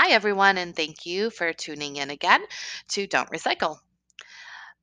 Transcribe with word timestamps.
Hi, 0.00 0.10
everyone, 0.10 0.58
and 0.58 0.76
thank 0.76 1.06
you 1.06 1.28
for 1.28 1.52
tuning 1.52 1.96
in 1.96 2.10
again 2.10 2.44
to 2.90 3.08
Don't 3.08 3.32
Recycle. 3.32 3.78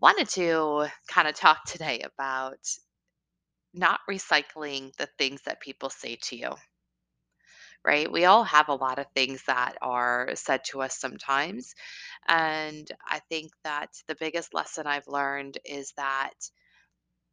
Wanted 0.00 0.28
to 0.30 0.88
kind 1.06 1.28
of 1.28 1.36
talk 1.36 1.64
today 1.66 2.00
about 2.04 2.58
not 3.72 4.00
recycling 4.10 4.92
the 4.96 5.08
things 5.16 5.40
that 5.42 5.60
people 5.60 5.88
say 5.88 6.18
to 6.22 6.36
you, 6.36 6.50
right? 7.84 8.10
We 8.10 8.24
all 8.24 8.42
have 8.42 8.68
a 8.68 8.74
lot 8.74 8.98
of 8.98 9.06
things 9.14 9.40
that 9.46 9.76
are 9.80 10.30
said 10.34 10.64
to 10.70 10.82
us 10.82 10.98
sometimes. 10.98 11.76
And 12.26 12.90
I 13.08 13.20
think 13.30 13.52
that 13.62 13.90
the 14.08 14.16
biggest 14.18 14.52
lesson 14.52 14.88
I've 14.88 15.06
learned 15.06 15.58
is 15.64 15.92
that 15.96 16.34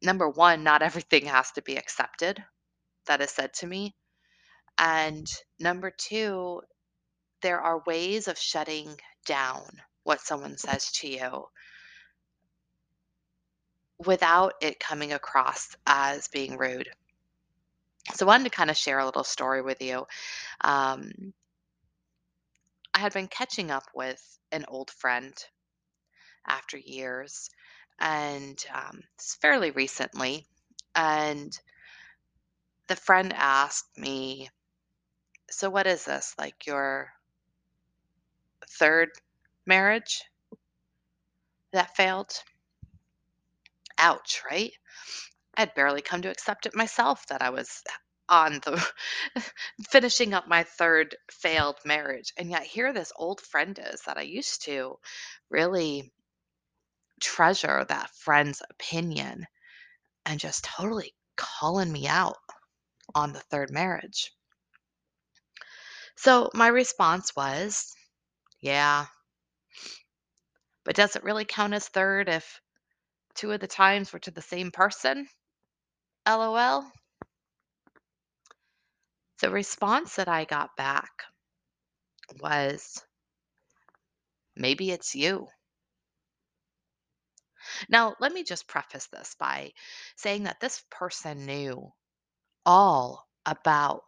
number 0.02 0.28
one, 0.28 0.62
not 0.62 0.82
everything 0.88 1.26
has 1.26 1.50
to 1.56 1.62
be 1.62 1.74
accepted 1.74 2.44
that 3.06 3.20
is 3.20 3.32
said 3.32 3.52
to 3.54 3.66
me. 3.66 3.96
And 4.78 5.26
number 5.60 5.90
two, 5.90 6.62
there 7.42 7.60
are 7.60 7.82
ways 7.86 8.28
of 8.28 8.38
shutting 8.38 8.88
down 9.26 9.62
what 10.04 10.20
someone 10.20 10.56
says 10.56 10.90
to 10.92 11.08
you 11.08 11.46
without 13.98 14.54
it 14.60 14.80
coming 14.80 15.12
across 15.12 15.76
as 15.86 16.28
being 16.28 16.56
rude. 16.56 16.88
So, 18.14 18.26
I 18.26 18.28
wanted 18.28 18.44
to 18.44 18.50
kind 18.50 18.70
of 18.70 18.76
share 18.76 18.98
a 18.98 19.04
little 19.06 19.24
story 19.24 19.62
with 19.62 19.80
you. 19.80 20.06
Um, 20.60 21.32
I 22.94 22.98
had 22.98 23.12
been 23.12 23.28
catching 23.28 23.70
up 23.70 23.84
with 23.94 24.20
an 24.50 24.64
old 24.68 24.90
friend 24.90 25.32
after 26.46 26.76
years, 26.76 27.48
and 28.00 28.62
um, 28.74 29.02
fairly 29.40 29.70
recently. 29.70 30.46
And 30.94 31.58
the 32.88 32.96
friend 32.96 33.32
asked 33.34 33.96
me, 33.96 34.50
So, 35.50 35.70
what 35.70 35.86
is 35.86 36.04
this? 36.04 36.34
Like 36.38 36.66
your 36.66 37.12
third 38.78 39.10
marriage 39.66 40.22
that 41.72 41.96
failed? 41.96 42.32
Ouch, 43.98 44.42
right? 44.50 44.72
I'd 45.56 45.74
barely 45.74 46.02
come 46.02 46.22
to 46.22 46.30
accept 46.30 46.66
it 46.66 46.74
myself 46.74 47.26
that 47.28 47.42
I 47.42 47.50
was 47.50 47.82
on 48.28 48.54
the 48.64 48.84
finishing 49.90 50.32
up 50.32 50.48
my 50.48 50.62
third 50.62 51.14
failed 51.30 51.78
marriage. 51.84 52.32
And 52.36 52.50
yet 52.50 52.62
here 52.62 52.92
this 52.92 53.12
old 53.16 53.40
friend 53.40 53.78
is 53.92 54.02
that 54.02 54.16
I 54.16 54.22
used 54.22 54.64
to 54.64 54.98
really 55.50 56.12
treasure 57.20 57.84
that 57.88 58.10
friend's 58.14 58.62
opinion 58.70 59.46
and 60.24 60.40
just 60.40 60.64
totally 60.64 61.14
calling 61.36 61.92
me 61.92 62.08
out 62.08 62.38
on 63.14 63.32
the 63.32 63.40
third 63.40 63.70
marriage. 63.70 64.32
So 66.16 66.50
my 66.54 66.68
response 66.68 67.34
was, 67.36 67.92
yeah, 68.62 69.06
but 70.84 70.94
does 70.94 71.16
it 71.16 71.24
really 71.24 71.44
count 71.44 71.74
as 71.74 71.88
third 71.88 72.28
if 72.28 72.60
two 73.34 73.52
of 73.52 73.60
the 73.60 73.66
times 73.68 74.12
were 74.12 74.18
to 74.20 74.30
the 74.30 74.42
same 74.42 74.70
person? 74.70 75.28
LOL. 76.26 76.90
The 79.40 79.50
response 79.50 80.16
that 80.16 80.28
I 80.28 80.46
got 80.46 80.76
back 80.76 81.10
was, 82.40 83.04
maybe 84.56 84.90
it's 84.90 85.14
you. 85.14 85.48
Now, 87.88 88.16
let 88.18 88.32
me 88.32 88.42
just 88.42 88.66
preface 88.66 89.06
this 89.06 89.36
by 89.38 89.72
saying 90.16 90.44
that 90.44 90.58
this 90.60 90.82
person 90.90 91.46
knew 91.46 91.92
all 92.66 93.28
about 93.46 94.02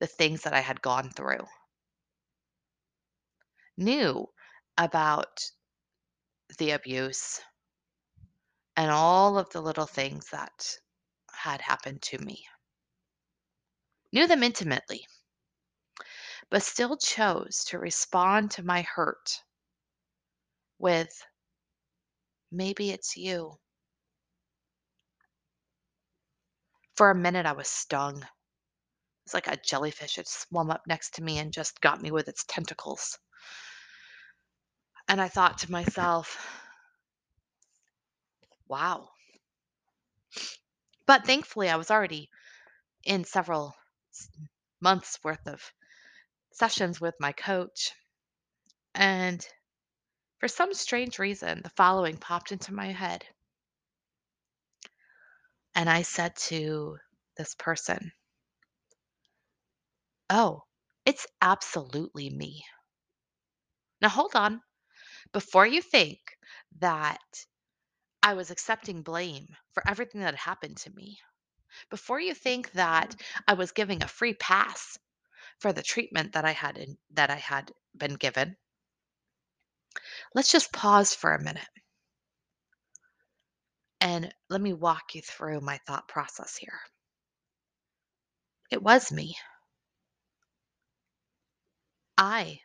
the 0.00 0.08
things 0.08 0.42
that 0.42 0.54
I 0.54 0.60
had 0.60 0.82
gone 0.82 1.10
through, 1.10 1.46
knew 3.78 4.28
about 4.76 5.40
the 6.58 6.72
abuse 6.72 7.40
and 8.76 8.90
all 8.90 9.38
of 9.38 9.48
the 9.50 9.60
little 9.60 9.86
things 9.86 10.28
that 10.30 10.78
had 11.32 11.60
happened 11.60 12.02
to 12.02 12.18
me, 12.18 12.44
knew 14.12 14.26
them 14.26 14.42
intimately, 14.42 15.06
but 16.50 16.62
still 16.62 16.96
chose 16.96 17.64
to 17.64 17.78
respond 17.78 18.50
to 18.50 18.62
my 18.62 18.82
hurt 18.82 19.42
with, 20.78 21.24
maybe 22.50 22.90
it's 22.90 23.16
you. 23.16 23.58
For 26.96 27.10
a 27.10 27.14
minute, 27.14 27.46
I 27.46 27.52
was 27.52 27.68
stung. 27.68 28.26
It's 29.24 29.34
like 29.34 29.46
a 29.46 29.56
jellyfish 29.56 30.16
had 30.16 30.26
swum 30.26 30.70
up 30.70 30.82
next 30.86 31.14
to 31.14 31.22
me 31.22 31.38
and 31.38 31.52
just 31.52 31.80
got 31.80 32.02
me 32.02 32.10
with 32.10 32.28
its 32.28 32.44
tentacles. 32.44 33.18
And 35.08 35.20
I 35.20 35.26
thought 35.26 35.58
to 35.58 35.72
myself, 35.72 36.38
wow. 38.68 39.08
But 41.06 41.24
thankfully, 41.26 41.68
I 41.68 41.74
was 41.74 41.90
already 41.90 42.30
in 43.04 43.24
several 43.24 43.76
months 44.80 45.18
worth 45.22 45.46
of 45.46 45.72
sessions 46.52 47.00
with 47.00 47.14
my 47.20 47.32
coach. 47.32 47.92
And 48.94 49.46
for 50.38 50.48
some 50.48 50.74
strange 50.74 51.18
reason, 51.18 51.62
the 51.62 51.70
following 51.70 52.18
popped 52.18 52.52
into 52.52 52.74
my 52.74 52.92
head. 52.92 53.26
And 55.74 55.88
I 55.88 56.02
said 56.02 56.36
to 56.48 56.98
this 57.38 57.54
person, 57.54 58.12
oh, 60.30 60.64
it's 61.04 61.26
absolutely 61.42 62.30
me. 62.30 62.64
Now, 64.00 64.08
hold 64.08 64.34
on. 64.34 64.60
Before 65.32 65.66
you 65.66 65.82
think 65.82 66.18
that 66.78 67.46
I 68.22 68.34
was 68.34 68.50
accepting 68.50 69.02
blame 69.02 69.56
for 69.72 69.82
everything 69.88 70.20
that 70.20 70.34
had 70.34 70.40
happened 70.40 70.76
to 70.78 70.90
me, 70.94 71.18
before 71.90 72.20
you 72.20 72.34
think 72.34 72.72
that 72.72 73.10
mm-hmm. 73.10 73.44
I 73.48 73.54
was 73.54 73.72
giving 73.72 74.02
a 74.02 74.08
free 74.08 74.34
pass 74.34 74.98
for 75.58 75.72
the 75.72 75.82
treatment 75.82 76.32
that 76.32 76.44
I 76.44 76.52
had 76.52 76.78
in, 76.78 76.96
that 77.12 77.30
I 77.30 77.36
had 77.36 77.72
been 77.96 78.14
given, 78.14 78.56
let's 80.34 80.50
just 80.50 80.72
pause 80.72 81.14
for 81.14 81.34
a 81.34 81.42
minute 81.42 81.68
and 84.00 84.32
let 84.48 84.60
me 84.60 84.72
walk 84.72 85.14
you 85.14 85.22
through 85.22 85.60
my 85.60 85.78
thought 85.86 86.08
process 86.08 86.56
here. 86.56 86.80
It 88.70 88.82
was 88.82 89.10
me. 89.10 89.36
I 92.16 92.60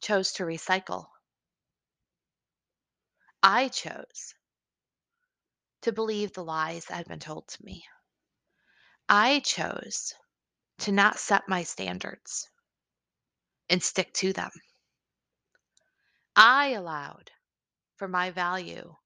chose 0.00 0.32
to 0.32 0.44
recycle. 0.44 1.06
I 3.48 3.68
chose 3.68 4.34
to 5.82 5.92
believe 5.92 6.32
the 6.32 6.42
lies 6.42 6.86
that 6.86 6.96
had 6.96 7.06
been 7.06 7.20
told 7.20 7.46
to 7.46 7.64
me. 7.64 7.84
I 9.08 9.38
chose 9.38 10.12
to 10.78 10.90
not 10.90 11.20
set 11.20 11.48
my 11.48 11.62
standards 11.62 12.50
and 13.70 13.80
stick 13.80 14.12
to 14.14 14.32
them. 14.32 14.50
I 16.34 16.70
allowed 16.70 17.30
for 17.94 18.08
my 18.08 18.32
value 18.32 18.96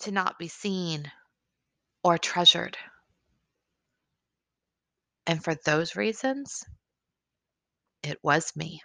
to 0.00 0.10
not 0.10 0.38
be 0.38 0.48
seen 0.48 1.10
or 2.04 2.18
treasured. 2.18 2.76
And 5.26 5.42
for 5.42 5.54
those 5.54 5.96
reasons, 5.96 6.66
it 8.02 8.18
was 8.22 8.54
me. 8.54 8.82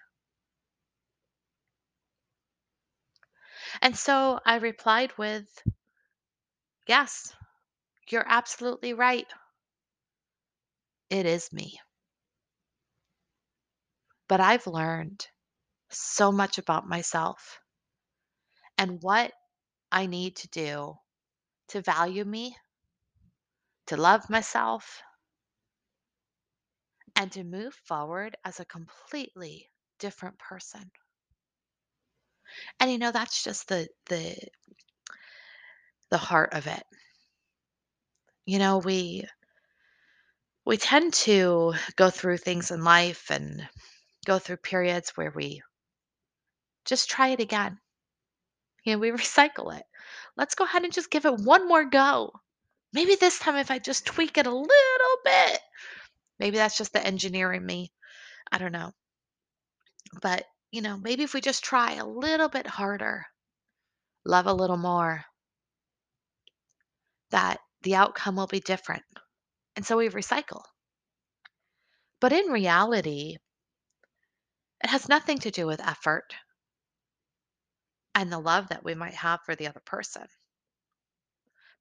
And 3.81 3.97
so 3.97 4.39
I 4.45 4.57
replied 4.57 5.17
with, 5.17 5.63
Yes, 6.87 7.35
you're 8.09 8.27
absolutely 8.27 8.93
right. 8.93 9.27
It 11.09 11.25
is 11.25 11.51
me. 11.51 11.81
But 14.29 14.39
I've 14.39 14.67
learned 14.67 15.27
so 15.89 16.31
much 16.31 16.57
about 16.57 16.87
myself 16.87 17.61
and 18.77 19.03
what 19.03 19.33
I 19.91 20.07
need 20.07 20.35
to 20.37 20.47
do 20.49 20.99
to 21.69 21.81
value 21.81 22.25
me, 22.25 22.57
to 23.87 23.97
love 23.97 24.29
myself, 24.29 25.01
and 27.17 27.33
to 27.33 27.43
move 27.43 27.75
forward 27.75 28.37
as 28.45 28.61
a 28.61 28.65
completely 28.65 29.69
different 29.99 30.39
person. 30.39 30.89
And 32.79 32.91
you 32.91 32.97
know 32.97 33.11
that's 33.11 33.43
just 33.43 33.67
the 33.67 33.87
the 34.07 34.35
the 36.09 36.17
heart 36.17 36.53
of 36.53 36.67
it. 36.67 36.83
You 38.45 38.59
know, 38.59 38.77
we 38.77 39.25
we 40.65 40.77
tend 40.77 41.13
to 41.13 41.73
go 41.95 42.09
through 42.09 42.37
things 42.37 42.71
in 42.71 42.83
life 42.83 43.31
and 43.31 43.67
go 44.25 44.37
through 44.39 44.57
periods 44.57 45.11
where 45.15 45.31
we 45.31 45.61
just 46.85 47.09
try 47.09 47.29
it 47.29 47.39
again. 47.39 47.79
You 48.83 48.93
know, 48.93 48.99
we 48.99 49.11
recycle 49.11 49.77
it. 49.77 49.85
Let's 50.35 50.55
go 50.55 50.63
ahead 50.65 50.83
and 50.83 50.93
just 50.93 51.11
give 51.11 51.25
it 51.25 51.39
one 51.39 51.67
more 51.67 51.85
go. 51.85 52.33
Maybe 52.93 53.15
this 53.15 53.39
time 53.39 53.55
if 53.57 53.69
I 53.71 53.79
just 53.79 54.05
tweak 54.05 54.37
it 54.37 54.47
a 54.47 54.51
little 54.51 55.17
bit, 55.23 55.59
maybe 56.39 56.57
that's 56.57 56.77
just 56.77 56.93
the 56.93 57.05
engineer 57.05 57.53
in 57.53 57.65
me. 57.65 57.91
I 58.51 58.57
don't 58.57 58.71
know. 58.71 58.93
But, 60.21 60.45
you 60.71 60.81
know, 60.81 60.97
maybe 60.97 61.23
if 61.23 61.33
we 61.33 61.41
just 61.41 61.63
try 61.63 61.93
a 61.93 62.05
little 62.05 62.49
bit 62.49 62.67
harder, 62.67 63.25
love 64.25 64.47
a 64.47 64.53
little 64.53 64.77
more, 64.77 65.25
that 67.31 67.59
the 67.83 67.95
outcome 67.95 68.35
will 68.35 68.47
be 68.47 68.59
different. 68.59 69.03
And 69.75 69.85
so 69.85 69.97
we 69.97 70.09
recycle. 70.09 70.63
But 72.19 72.33
in 72.33 72.47
reality, 72.47 73.37
it 74.83 74.89
has 74.89 75.07
nothing 75.07 75.37
to 75.39 75.51
do 75.51 75.67
with 75.67 75.79
effort 75.79 76.33
and 78.15 78.31
the 78.31 78.39
love 78.39 78.69
that 78.69 78.83
we 78.83 78.95
might 78.95 79.13
have 79.13 79.39
for 79.45 79.55
the 79.55 79.67
other 79.67 79.81
person. 79.85 80.25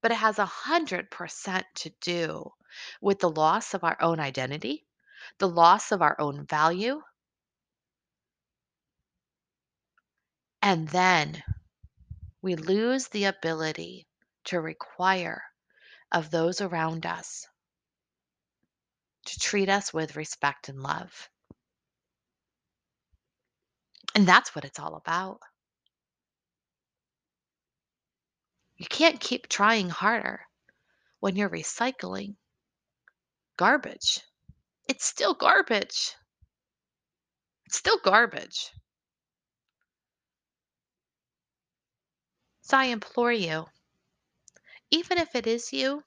But 0.03 0.11
it 0.11 0.17
has 0.17 0.39
a 0.39 0.45
hundred 0.45 1.11
percent 1.11 1.67
to 1.77 1.91
do 2.03 2.53
with 3.01 3.19
the 3.19 3.31
loss 3.31 3.73
of 3.73 3.83
our 3.83 3.97
own 4.03 4.21
identity, 4.21 4.87
the 5.39 5.49
loss 5.49 5.93
of 5.93 6.03
our 6.03 6.15
own 6.21 6.47
value, 6.47 7.01
and 10.67 10.89
then 10.89 11.45
we 12.43 12.57
lose 12.57 13.07
the 13.07 13.27
ability 13.27 14.05
to 14.43 14.61
require 14.61 15.41
of 16.11 16.33
those 16.33 16.61
around 16.61 17.07
us 17.07 17.47
to 19.27 19.39
treat 19.39 19.69
us 19.69 19.95
with 19.95 20.17
respect 20.17 20.69
and 20.69 20.83
love. 20.83 21.31
And 24.17 24.27
that's 24.27 24.57
what 24.57 24.65
it's 24.65 24.81
all 24.81 24.97
about. 24.97 25.39
You 28.77 28.87
can't 28.87 29.21
keep 29.21 29.49
trying 29.49 29.89
harder 29.89 30.41
when 31.21 31.37
you're 31.37 31.49
recycling 31.49 32.35
garbage. 33.57 34.21
It's 34.89 35.05
still 35.05 35.35
garbage. 35.35 36.17
It's 37.67 37.79
still 37.79 38.01
garbage. 38.03 38.73
So 42.67 42.77
I 42.77 42.87
implore 42.87 43.31
you, 43.31 43.65
even 44.91 45.19
if 45.19 45.37
it 45.37 45.47
is 45.47 45.73
you, 45.73 46.03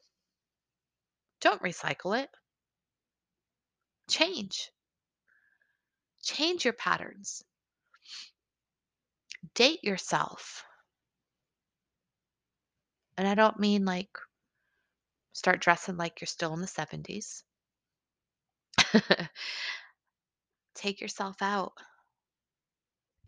don't 1.39 1.61
recycle 1.61 2.21
it. 2.21 2.29
Change. 4.09 4.69
Change 6.21 6.65
your 6.65 6.73
patterns. 6.73 7.45
Date 9.55 9.85
yourself. 9.85 10.65
And 13.17 13.25
I 13.25 13.35
don't 13.35 13.57
mean 13.57 13.85
like 13.85 14.09
start 15.31 15.61
dressing 15.61 15.95
like 15.95 16.19
you're 16.19 16.25
still 16.27 16.53
in 16.53 16.59
the 16.59 16.67
70s. 16.67 17.45
Take 20.75 20.99
yourself 20.99 21.37
out. 21.39 21.71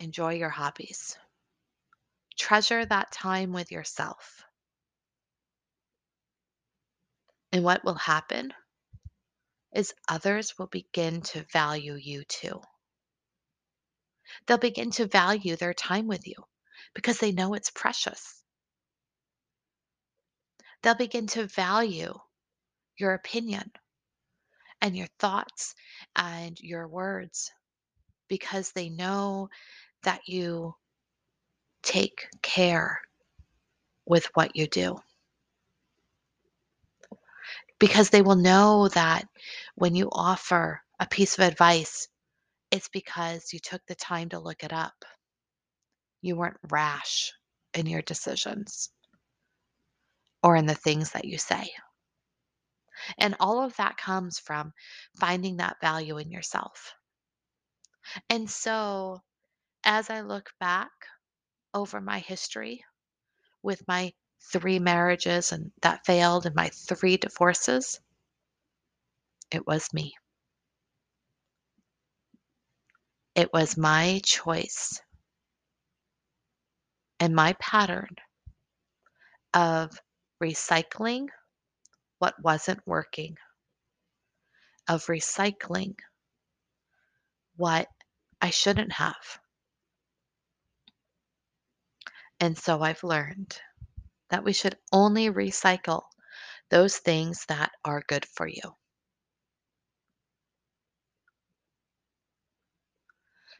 Enjoy 0.00 0.34
your 0.34 0.50
hobbies. 0.50 1.16
Treasure 2.38 2.84
that 2.84 3.12
time 3.12 3.52
with 3.52 3.70
yourself. 3.70 4.44
And 7.52 7.62
what 7.62 7.84
will 7.84 7.94
happen 7.94 8.52
is 9.74 9.94
others 10.08 10.58
will 10.58 10.66
begin 10.66 11.20
to 11.22 11.44
value 11.52 11.94
you 11.94 12.24
too. 12.24 12.60
They'll 14.46 14.58
begin 14.58 14.90
to 14.92 15.06
value 15.06 15.56
their 15.56 15.74
time 15.74 16.06
with 16.06 16.26
you 16.26 16.36
because 16.94 17.18
they 17.18 17.32
know 17.32 17.54
it's 17.54 17.70
precious. 17.70 18.42
They'll 20.82 20.94
begin 20.94 21.26
to 21.28 21.46
value 21.46 22.18
your 22.98 23.14
opinion 23.14 23.70
and 24.80 24.96
your 24.96 25.08
thoughts 25.18 25.74
and 26.16 26.58
your 26.60 26.88
words 26.88 27.50
because 28.28 28.72
they 28.72 28.88
know 28.88 29.48
that 30.02 30.26
you 30.26 30.74
take 31.82 32.26
care 32.42 33.00
with 34.06 34.28
what 34.34 34.56
you 34.56 34.66
do. 34.66 34.98
Because 37.78 38.10
they 38.10 38.22
will 38.22 38.36
know 38.36 38.88
that 38.88 39.26
when 39.74 39.94
you 39.94 40.08
offer 40.12 40.80
a 41.00 41.06
piece 41.06 41.36
of 41.36 41.44
advice, 41.44 42.08
it's 42.70 42.88
because 42.88 43.52
you 43.52 43.58
took 43.58 43.82
the 43.86 43.94
time 43.94 44.28
to 44.30 44.38
look 44.38 44.62
it 44.62 44.72
up. 44.72 45.04
You 46.20 46.36
weren't 46.36 46.58
rash 46.70 47.32
in 47.74 47.86
your 47.86 48.02
decisions 48.02 48.90
or 50.42 50.56
in 50.56 50.66
the 50.66 50.74
things 50.74 51.10
that 51.10 51.24
you 51.24 51.38
say. 51.38 51.70
And 53.18 53.34
all 53.40 53.62
of 53.62 53.76
that 53.76 53.96
comes 53.96 54.38
from 54.38 54.72
finding 55.18 55.56
that 55.56 55.80
value 55.80 56.18
in 56.18 56.30
yourself. 56.30 56.94
And 58.28 58.48
so, 58.48 59.20
as 59.84 60.10
I 60.10 60.20
look 60.20 60.52
back 60.60 60.90
over 61.74 62.00
my 62.00 62.18
history 62.20 62.84
with 63.62 63.86
my 63.88 64.12
three 64.52 64.78
marriages 64.78 65.52
and 65.52 65.72
that 65.82 66.04
failed 66.04 66.46
and 66.46 66.54
my 66.54 66.68
three 66.70 67.16
divorces, 67.16 68.00
it 69.50 69.66
was 69.66 69.92
me. 69.92 70.14
It 73.34 73.52
was 73.52 73.76
my 73.76 74.20
choice 74.24 75.00
and 77.20 77.34
my 77.34 77.54
pattern 77.54 78.16
of 79.54 79.98
recycling 80.42 81.28
what 82.18 82.34
wasn't 82.42 82.80
working, 82.86 83.36
of 84.88 85.06
recycling 85.06 85.94
what 87.56 87.88
I 88.40 88.50
shouldn't 88.50 88.92
have. 88.92 89.41
And 92.42 92.58
so 92.58 92.82
I've 92.82 93.04
learned 93.04 93.56
that 94.30 94.42
we 94.42 94.52
should 94.52 94.76
only 94.90 95.30
recycle 95.30 96.02
those 96.70 96.96
things 96.96 97.44
that 97.46 97.70
are 97.84 98.02
good 98.08 98.26
for 98.26 98.48
you. 98.48 98.74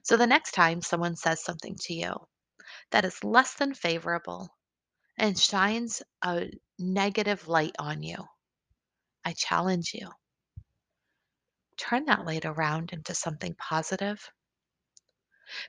So 0.03 0.17
the 0.17 0.27
next 0.27 0.51
time 0.51 0.83
someone 0.83 1.15
says 1.15 1.45
something 1.45 1.77
to 1.83 1.95
you 1.95 2.27
that 2.91 3.05
is 3.05 3.23
less 3.23 3.55
than 3.55 3.73
favorable 3.73 4.53
and 5.17 5.39
shines 5.39 6.03
a 6.25 6.51
negative 6.77 7.47
light 7.47 7.77
on 7.79 8.03
you, 8.03 8.17
I 9.25 9.35
challenge 9.35 9.95
you. 9.95 10.11
Turn 11.77 12.07
that 12.07 12.25
light 12.25 12.47
around 12.47 12.93
into 12.93 13.15
something 13.15 13.55
positive 13.55 14.29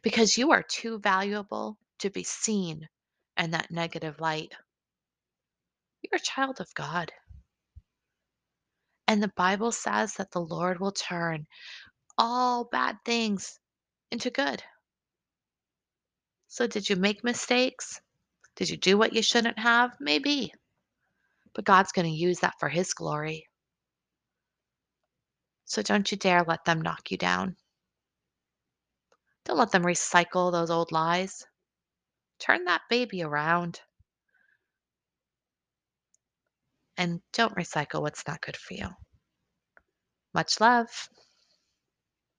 because 0.01 0.35
you 0.35 0.49
are 0.49 0.63
too 0.63 0.97
valuable 0.97 1.77
to 1.99 2.09
be 2.09 2.23
seen 2.23 2.89
in 3.37 3.51
that 3.51 3.71
negative 3.71 4.19
light. 4.19 4.53
You're 6.01 6.17
a 6.17 6.19
child 6.19 6.59
of 6.59 6.73
God. 6.75 7.11
And 9.07 9.21
the 9.21 9.31
Bible 9.35 9.71
says 9.71 10.13
that 10.15 10.31
the 10.31 10.41
Lord 10.41 10.79
will 10.79 10.91
turn 10.91 11.45
all 12.17 12.65
bad 12.65 12.97
things 13.05 13.59
into 14.11 14.29
good. 14.29 14.63
So, 16.47 16.67
did 16.67 16.89
you 16.89 16.95
make 16.95 17.23
mistakes? 17.23 17.99
Did 18.55 18.69
you 18.69 18.77
do 18.77 18.97
what 18.97 19.13
you 19.13 19.23
shouldn't 19.23 19.57
have? 19.57 19.95
Maybe. 19.99 20.53
But 21.55 21.65
God's 21.65 21.91
going 21.91 22.05
to 22.05 22.13
use 22.15 22.39
that 22.39 22.59
for 22.59 22.69
His 22.69 22.93
glory. 22.93 23.47
So, 25.65 25.81
don't 25.81 26.11
you 26.11 26.17
dare 26.17 26.43
let 26.47 26.63
them 26.65 26.81
knock 26.81 27.09
you 27.09 27.17
down. 27.17 27.55
Don't 29.45 29.57
let 29.57 29.71
them 29.71 29.83
recycle 29.83 30.51
those 30.51 30.69
old 30.69 30.91
lies. 30.91 31.43
Turn 32.43 32.65
that 32.65 32.81
baby 32.89 33.23
around. 33.23 33.79
And 36.97 37.21
don't 37.31 37.55
recycle 37.55 38.01
what's 38.01 38.27
not 38.27 38.41
good 38.41 38.57
for 38.57 38.73
you. 38.73 38.89
Much 40.33 40.59
love. 40.59 41.07